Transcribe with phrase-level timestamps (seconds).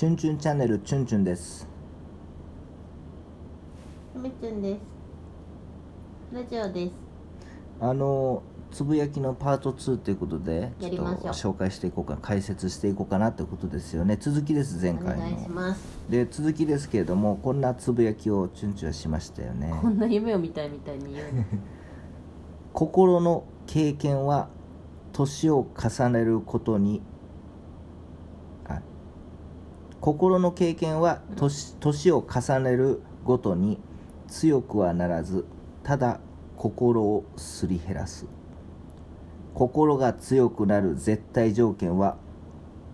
[0.00, 1.68] チュンチュンチャンネルチュンチュンです。
[4.16, 4.80] めちゅんです。
[6.34, 6.92] ラジオです。
[7.80, 11.52] あのつぶやきのパート2ということでちょっとやりましょう。
[11.52, 14.16] 紹介していこうか解説していこうかなということですよね。
[14.18, 15.82] 続きです前お回願いしのます。
[16.08, 19.70] で続きですけれどもこんなつぶやきをチュンチュンはしましたよね。
[19.82, 21.44] こんな夢を見たいみたいに言うの。
[22.72, 24.48] 心の経験は
[25.12, 27.09] 年を重ねることにあ
[30.00, 33.78] 心の経験は年年を重ねるごとに
[34.28, 35.44] 強くはならず
[35.82, 36.20] ただ
[36.56, 38.26] 心をすり減らす。
[39.54, 42.16] 心が強くなる絶対条件は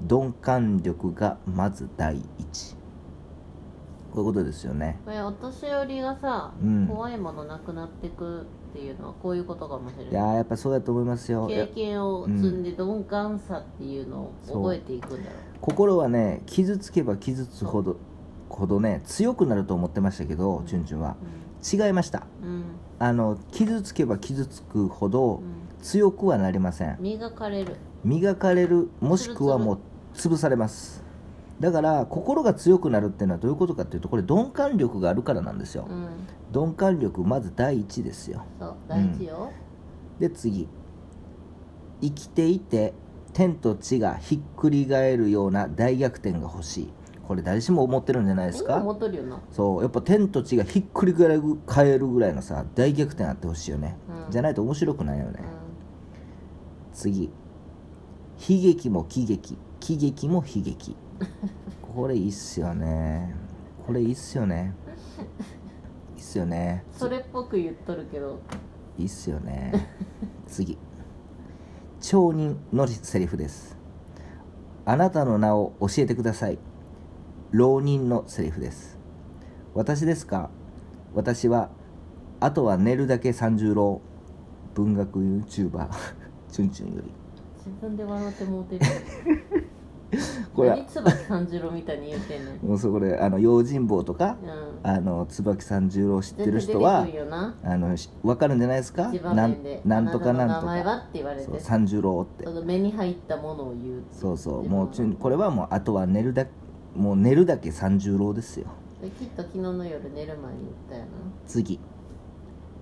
[0.08, 2.76] 鈍感力がまず第一。
[4.12, 4.98] こういうことですよね。
[5.04, 6.86] これお年寄りがさ、うん。
[6.88, 10.12] 怖いものなくなってくっていうのはこういうことかもしれい。
[10.12, 11.48] やないーやっぱそうだと思いますよ。
[11.48, 17.96] いや経験を積んで鈍感さっていうのを覚えていくんだろ心はね傷つけば傷つくほど
[18.48, 21.16] ほどね強くなると思ってましたけど、チュンチュンは。
[21.62, 22.26] 違いました。
[22.42, 22.64] う、うん。
[22.98, 25.42] あの傷つけば傷つくほどうん。
[25.82, 26.96] 強くはなりません。
[27.00, 27.76] 磨かれる。
[28.04, 29.78] 磨かれるもしくはもう
[30.14, 31.05] 潰されます
[31.58, 35.86] だから心が強くなるっていうのはどういうことかっていうとこれ鈍感力があるからなんですよ。
[35.88, 36.08] うん。
[36.52, 38.44] 鈍感力まず第一ですよ。
[38.58, 39.50] そう大事よ、
[40.18, 40.68] で次。
[42.02, 42.92] 生きていて
[43.32, 46.92] 天と地がひっくり返るような大逆転が欲しい。
[47.26, 48.76] これ誰しも思ってるんじゃないですか？
[48.76, 49.40] 思っとるよな。
[49.50, 49.82] そう。
[49.82, 53.96] やっぱ天と地がひっくり返るぐらいのさ大逆転あってほしいよね、
[54.26, 54.30] うん。
[54.30, 55.40] じゃないと面白くないよね、
[56.92, 57.24] う次。
[57.24, 57.30] 悲
[58.60, 59.58] 劇も喜劇。
[59.80, 60.96] 喜劇も悲劇
[61.94, 63.34] これいいっすよね。
[63.86, 64.74] これいいっすよね。
[66.14, 66.84] いいっすよね。
[66.90, 68.40] んそれっぽく言っとるけど。
[68.98, 69.88] いいっすよね。
[70.46, 70.78] 次。
[72.00, 73.76] 町人のセリフです。
[74.84, 76.58] あなたの名を教えてください。
[77.50, 78.98] 浪人のセリフです。
[79.74, 80.50] 私ですか？
[81.14, 81.70] 私は
[82.40, 84.00] あとは寝るだけ三十郎。
[84.74, 85.88] 文学 YouTuber
[86.50, 87.10] チュンチュンより。
[87.56, 88.84] 自分で笑ってもうてる
[90.56, 90.70] これ。
[90.70, 92.66] 何椿三十郎みたいに言うてんねん。
[92.66, 94.90] もうそこであの用心棒とかうん。
[94.90, 97.06] あの椿三十郎知ってる人全は
[97.62, 99.12] あのし分かるんじゃないですか？
[99.12, 102.46] なんなんとかなんとあなたの名前はかって言われて三十郎って。
[102.64, 104.68] 目に入ったものを言うそうそう。
[104.68, 106.46] もうちゅこれはもうあとは寝るだ
[106.94, 108.66] もう寝るだけ三十郎ですよ。
[109.02, 111.08] できっと昨日の夜寝る前に言ったよな。
[111.46, 111.78] 次。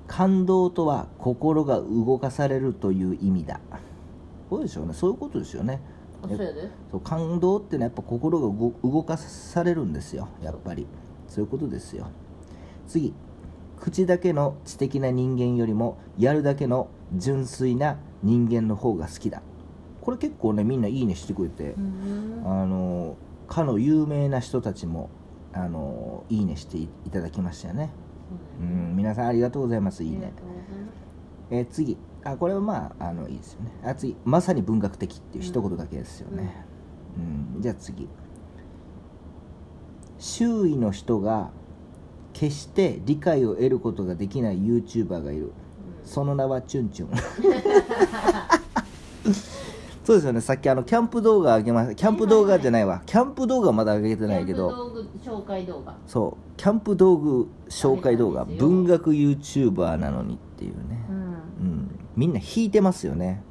[0.07, 3.59] 感動とは心が動かされるという意味だ。
[4.51, 4.93] そうでしょうね。
[4.93, 5.81] そういうことですよね。
[5.83, 5.94] あ
[6.91, 10.29] そう感動ってのはやっぱ心が動動かされるんですよ。
[10.43, 10.87] やっぱり。
[11.29, 12.07] そういうことですよ。
[12.87, 13.15] 次。
[13.81, 19.43] 口だけの知的な人間よりもやるだけの純粋な人間の方が好きだ。
[20.01, 23.17] これ結構ねみんないいねしてくれて、うんあの
[23.49, 25.11] かの有名な人たちも
[25.53, 27.91] あのいいねしていただきましたよね。
[28.61, 30.03] うん皆さんありがとうございます。
[30.05, 30.33] いいね。
[31.51, 33.71] えー次あこれはまああのいいですよね。
[33.85, 36.65] あ次まさに文学的っていう一言だけですよね、
[37.55, 37.63] うん。
[37.63, 38.09] じゃあ次。
[40.19, 41.51] 周囲の人が
[42.33, 45.53] 決して理解を得ることができない YouTuber がいる。
[46.03, 47.11] その名はチュンチュン。
[50.05, 50.41] そうですよね。
[50.43, 53.03] さっきあのキャンプ動画上げましたキャンプ動画じゃないわ。
[53.07, 54.93] キャンプ動画まだ上げてないけど。
[55.25, 55.97] 紹介動画。
[56.07, 56.59] そう。
[56.59, 58.45] キャンプ道具紹介動画。
[58.45, 61.17] 文学 YouTuber なのにっていうね、うん。
[61.17, 63.43] うん、みんな引いてますよね。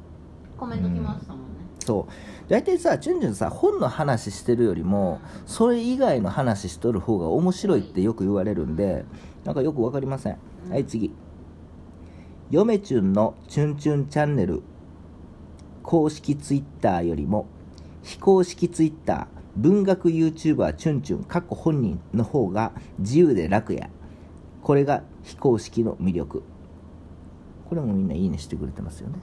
[0.56, 1.44] コメント来ましたもんね。
[1.80, 2.12] そう。
[2.48, 9.04] 大体さチュンチュンさ本の話してるよりもそれ以外の話しとる方が面白いってよく言われるんで
[9.44, 10.38] なんかよく分かりません、
[10.70, 11.12] はい次。
[12.50, 14.62] 嫁チュンのチュンチュンチャンネル。
[15.82, 17.46] 公式ツイッターよりも
[18.02, 19.26] 非公式ツイッター。
[19.56, 23.88] 文学 YouTuber チュンチュン過去本人の方が自由で楽や。
[24.62, 26.42] これが非公式の魅力
[27.68, 29.18] これもみんないいねしてくれてますよね。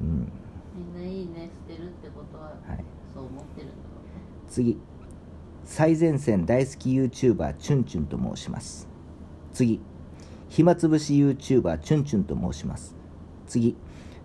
[0.00, 0.08] うん。
[0.08, 0.32] うん
[0.76, 2.84] みんないいねしてるってことははい。
[3.14, 3.80] そう思ってるんだろ
[4.48, 4.78] 次。
[5.64, 8.88] 最前線大好き YouTuber チュンチュンと申します。
[9.52, 9.80] 次。
[10.48, 12.94] 暇つぶし YouTuber チュンチュンと申します。
[13.46, 13.76] 次。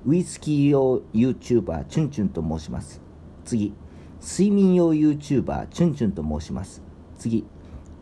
[0.05, 3.01] ウイスキー用 YouTuber チュンチュンと申します。
[3.45, 3.73] 次。
[4.21, 6.81] 睡眠用 YouTuber チュンチュンと申します。
[7.17, 7.45] 次。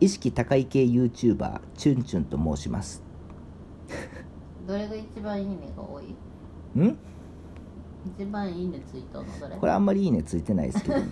[0.00, 3.02] 意識高い系 YouTuber チュンチュンと申します。
[3.88, 3.92] う
[4.70, 6.04] どれが一番いいねが多い？
[6.80, 6.96] ん？
[8.16, 9.56] 一番いいねついたのどれ？
[9.56, 10.94] これあんまりいいねついてないですけど。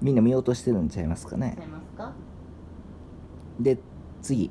[0.00, 1.54] みんな見落としてるんちゃいますかね。
[1.58, 2.12] ちゃいますか？
[3.60, 3.76] で
[4.22, 4.50] 次。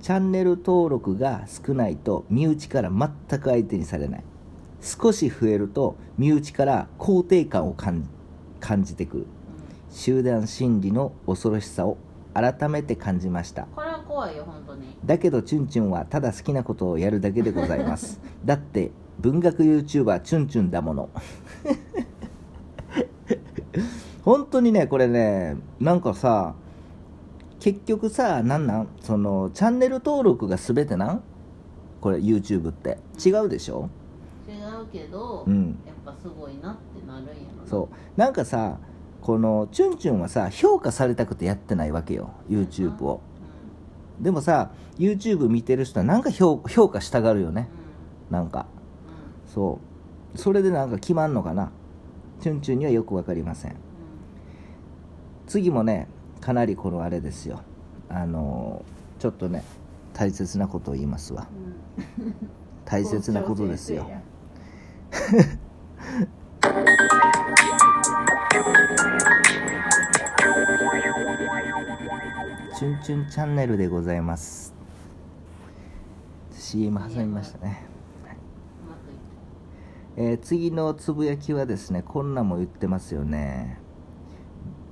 [0.00, 4.24] チャンネル登録が少ないと身内から全く相手にされない。
[4.80, 8.08] 少し増えると身内から肯定感を感
[8.60, 9.26] 感じてくる。
[9.90, 11.96] 集団心理の恐ろしさを
[12.34, 13.64] 改めて感じました。
[13.74, 13.87] これは
[14.18, 14.96] 怖いよ本当に。
[15.04, 18.20] だけどチュンチュンはただ好きなことをやるだけでございます。
[18.44, 21.08] だって文学 YouTuber チュンチュンだもの。
[24.24, 26.54] 本当にねこれねなんかさ
[27.60, 28.88] 結局さなんなん？
[29.00, 31.22] そのチャンネル登録が全てなん？
[32.00, 32.98] これ YouTube って。
[33.24, 33.88] 違うでしょ？
[34.48, 35.78] 違うけど、うん。
[35.86, 37.68] やっぱすごいなってなるんやろな。
[37.68, 38.20] そう。
[38.20, 38.78] なんかさ
[39.20, 43.20] このチュンチュンはさ評価されたくてやってないわけよ YouTube を
[44.20, 47.68] でもさ YouTube 見てる人はなんか評評価したがるよね。
[48.30, 48.66] なんか。
[49.46, 49.52] うん。
[49.52, 49.80] そ
[50.34, 50.38] う。
[50.38, 51.70] それでなんか決まんのかな。
[52.40, 53.76] チュンチュンにはよく分かりません。
[55.46, 56.08] 次もね
[56.40, 57.60] かなりこのあれですよ。
[58.08, 59.64] あのーちょっとね
[60.14, 61.48] 大切なことを言いますわ。
[62.84, 64.08] 大切なことですよ
[72.88, 74.72] 校長先チュンチャンネルでございます。
[76.52, 77.86] CM 挟みましたね。
[78.22, 80.30] 生やうまくい。
[80.30, 83.78] えー次のつぶやきはですねこんなも言ってますよね。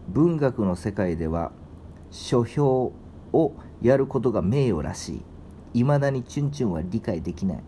[0.08, 1.52] 文学の世界では
[2.10, 2.92] 書評
[3.32, 5.22] をやることが名誉らし
[5.72, 5.80] い。
[5.80, 7.62] いまだにチュンチュンは理解できない。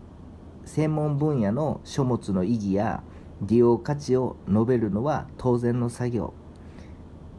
[0.65, 3.01] 専門分野の書物の意義や
[3.41, 6.33] 利用価値を述べるのは当然の作業。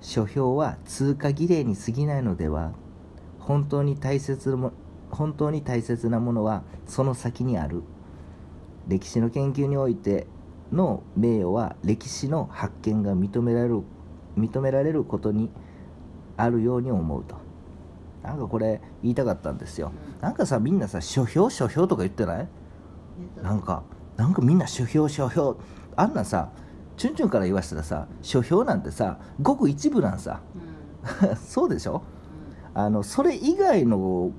[0.01, 2.73] 書評は通過儀礼に過ぎないのでは
[3.39, 4.73] 本当に大切も
[5.11, 7.83] 本当に大切なものはその先にある。
[8.89, 10.27] 歴史の研究において
[10.73, 13.83] の名誉は歴史の発見が認められる
[14.37, 15.51] 認められることに
[16.37, 17.37] あるように思うと。
[18.23, 19.93] なんかこれ言いたかったんですよ。
[20.21, 22.49] なんかさみんなさ書評書評とか言ってない？
[23.43, 23.83] なんか
[24.17, 25.57] なんかみんな書評書評。
[25.97, 26.51] あんなさ
[27.01, 30.43] チュンチュンから言わせたらさ書評なんてさごく一部なんさ。
[31.23, 31.37] うん。
[31.41, 32.03] そうでしょ？
[32.75, 34.33] あのそれ以外の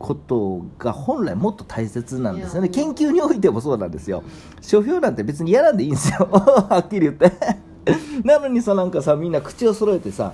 [0.00, 2.70] ことが本来もっと大切なんですよね。
[2.70, 4.24] 研究においてもそうなんですよ。
[4.60, 6.26] 書評なんて別にやらんでいいんですよ。
[6.32, 7.30] はっきり言って。
[8.24, 10.32] なのにさなんかさみんな口を揃えてさ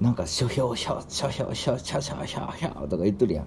[0.00, 3.46] なんか書評書書評書書書書書とか言ってるやん。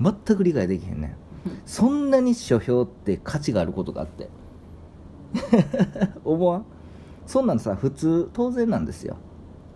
[0.00, 1.16] 全く理解できへんね
[1.64, 4.28] そんなに書評って価値があることがあって。
[6.24, 6.66] 思わん？
[7.26, 9.16] そんなんさ普通当然なんですよ。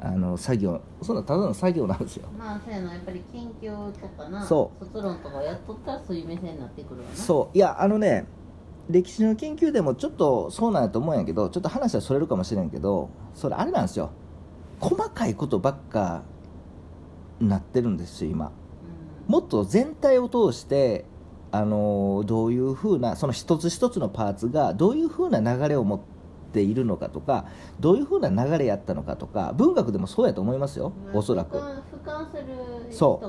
[0.00, 2.28] あの作業そんなただの作業なんですよ。
[2.38, 7.14] まあそうやなやっぱり研究とかなそ卒論とかやっとったらそういう目線になってくるわな。
[7.16, 7.56] そう。
[7.56, 8.26] いやあのね
[8.88, 14.10] 歴史の研究でもちょっとそうなんやと思うんやけどちょっと話はそれるかもしれんけどそれあれなんですよ。
[14.80, 16.22] 細かいことばっか
[17.40, 18.46] なってるんですよ今。
[18.46, 19.32] うん。
[19.32, 21.06] もっと全体を通して
[21.50, 26.17] あのどういうふうなその一つ一つのパーツがどういうふうな流れを持って
[26.56, 27.46] いるのかとか
[27.80, 31.60] どういうふうな流れやったのかとか文学でもそうやと思いますよおそらく。
[32.90, 33.28] そう。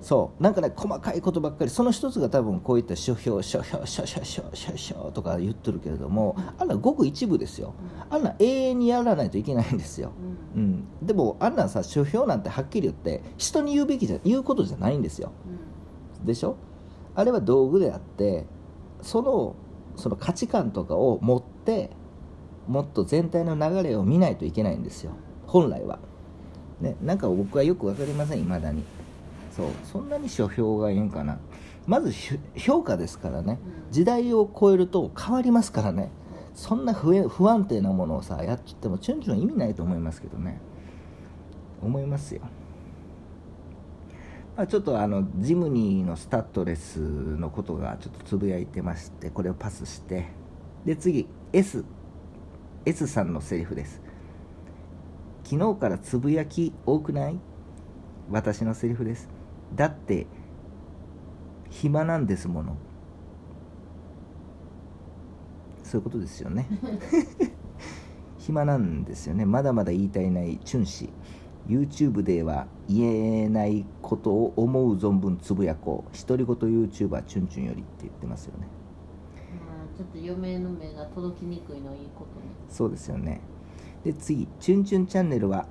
[0.00, 0.42] そう。
[0.42, 7.74] なんかね細かいことばっかりその一つが多分こういった書評書評書書書書書とか言ってるけれどもあんなごく一部ですよ。
[8.10, 8.16] うん。
[8.16, 10.12] あんな永遠にやらないといけないんですよ、
[10.54, 10.62] うん。
[10.62, 10.64] う
[11.04, 15.32] ん、でもあんなんさ書評なんてはっきり言って人に言うべきじゃ言うことじゃないんですよ。
[16.24, 16.56] でしょ？
[17.14, 18.46] あれは道具であって
[19.02, 19.56] その
[19.96, 21.90] その価値観とかを持って
[22.68, 25.12] もっと全体の流れを見ないといけないんですよ。
[25.46, 25.98] 本来は。
[26.80, 28.84] ねなんか僕はよく分かりませんいまだに。
[29.50, 29.66] そう。
[29.84, 31.38] そんなに書評がいいんかな。
[31.86, 33.58] まずひ評価ですからね。
[33.86, 33.92] うん。
[33.92, 36.10] 時代を超えると変わりますからね。
[36.54, 40.60] そんな不安定なものをさやっちってもチュンチュン意味ないと思いますけどね。
[41.80, 42.40] 思いますよ、
[44.56, 50.26] まあ、ちょっとあのジムニーのスタッドレスのことがちょっとつぶやいてましてこれをパスして。
[50.84, 51.84] で次 S
[52.88, 54.00] S さんのセリフです。
[55.44, 57.38] 昨日からつぶやき多くない？
[58.30, 59.28] 私のセリフです。
[59.76, 60.26] だって
[61.68, 62.78] 暇なんですもの。
[65.82, 66.66] そういうことですよね。
[68.38, 69.44] 暇なんですよね。
[69.44, 71.10] まだまだ言いたいないチュン氏。
[71.66, 76.26] YouTube では言えないことを思う存分つぶやこう。
[76.26, 78.77] 独り言 YouTuber チュンチュンよりって言ってますよね。
[79.98, 82.46] ちょっと嫁の目が届きにくいのいいことね。
[82.70, 83.40] そうですよね。
[84.04, 85.66] で次チュンチュンチャンネルは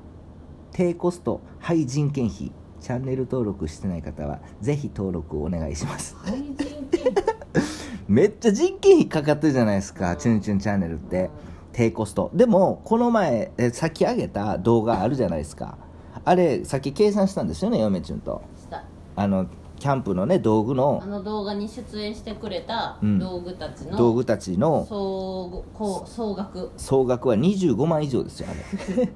[0.74, 2.51] 低コストハイ人件費。
[2.81, 6.15] チャンネル登録してない方はぜひ登録をお願いします。
[6.17, 7.13] 廃人件
[8.07, 11.29] めっちゃ人件費かかってるじゃないですかチュンチュンチャンネルって。
[11.72, 12.29] 低コスト。
[12.34, 15.77] でもこの前えさっき上げた動画あるじゃないですか。
[16.25, 18.41] あれさっき計算したんですよね嫁チュンと。
[18.57, 18.84] した。
[19.15, 19.48] あの
[19.79, 23.19] キャンプのね道具あのの動画に出演してくれたうん。
[23.19, 26.72] 道具たちの道具たちの総こう総額。
[26.77, 28.53] 総額は25万以上ですよあ
[28.98, 29.12] れ。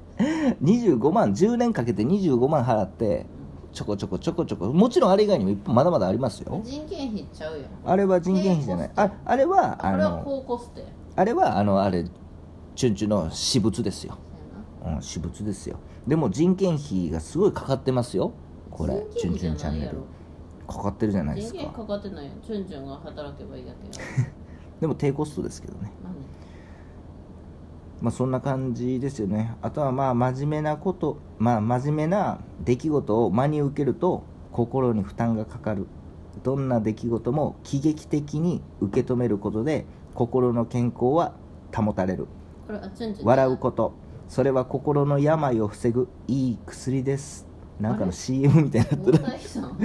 [0.62, 3.26] 25万10年かけて25万払って
[3.72, 4.66] ちょこちょこちょこちょこ。
[4.72, 6.60] もちろんあれ以外にもまだまだありますよ。
[6.64, 8.90] 人件費ちゃうよあれは人件費じゃない。
[8.94, 10.86] ああれはああれはの高コストや。
[11.16, 12.04] あれはあのあれ
[12.76, 14.16] チュンチュンの私物ですよ、
[14.84, 15.76] うん、私物ですよ。
[16.06, 18.32] でも人件費がすごいかかってますよ。
[18.70, 19.98] これチュンチュンチャンネル
[20.66, 22.32] かかってるじゃないです人件かかかってないよ。
[22.44, 23.86] チュンチュンが働けばいいだけ
[24.22, 24.28] や
[24.80, 25.92] でも低コストですけどね。
[26.02, 26.14] 何
[28.00, 29.54] まあそんな感じですよね。
[29.62, 35.86] あとはまあ真面目なことまあ真面目な出来事を真に受けると心に負担がかかる。
[36.42, 41.32] どんな出来事も喜劇的に受け止めることで心の健康は
[41.74, 42.26] 保たれる。
[43.22, 43.92] 笑うこと。
[44.28, 49.78] それは心の病を防ぐいい薬ですなんかの CM みたいになって大る谷さん。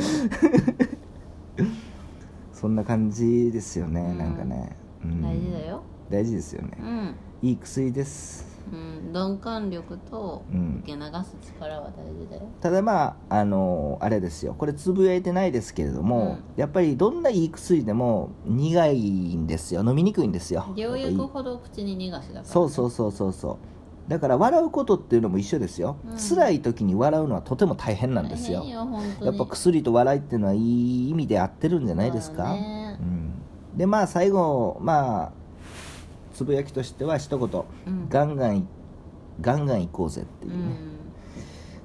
[2.53, 4.17] そんな感じですよね、うん。
[4.17, 5.21] なんかね、うん。
[5.21, 5.81] 大事だよ。
[6.09, 6.77] 大事ですよね。
[6.79, 7.15] うん。
[7.41, 8.57] いい薬です。
[8.69, 10.81] うん、鈍感力とうん。
[10.83, 14.55] 受け流す力は大事だよ、ただまああのあれですよ。
[14.57, 19.85] これつぶやいてないですけれども、やっぱりどんないい薬でも苦いんですよ。
[19.85, 20.65] 飲みにくいんですよ。
[20.75, 23.57] 療薬ほど口に逃がしだから、そうそうそうそうそう
[24.07, 26.17] だから笑うことっていうのも一緒ですよ、うん。
[26.17, 28.63] 辛い時に笑うのはとても大変なんですよ。
[29.21, 32.97] やっぱ薬と笑いっていうのはいい意味で合ってるんじゃないですか、ね。
[33.01, 35.31] うん、でまあ最後まあ
[36.33, 38.09] つぶやきとしては一言、うん。
[38.09, 38.67] ガンガンい
[39.41, 40.77] ガンガン行こうぜっていううね、ん。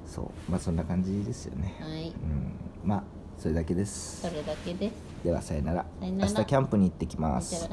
[0.05, 0.51] そう。
[0.51, 2.07] まあそんな感じですよね、はい。
[2.09, 2.53] うん、
[2.83, 3.03] まあ
[3.37, 4.21] それだけです。
[4.21, 4.93] それだけです。
[5.25, 5.85] ではさよなら。
[5.99, 6.31] さよなら。
[6.31, 7.69] 明日キャンプに行ってきます。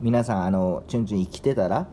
[0.00, 1.86] 皆さんあのチュンチュン生きてたら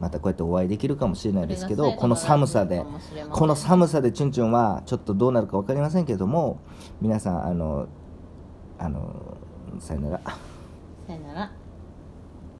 [0.00, 2.84] またこうやってお会いできるかもしれないですけどこの寒さで
[3.30, 6.60] この寒さでチュンチュンはちょっとどうなるか分かりませんけども
[7.00, 7.88] 皆さんあの
[8.78, 9.36] あの
[9.78, 10.20] さよなら。
[11.06, 11.52] さよなら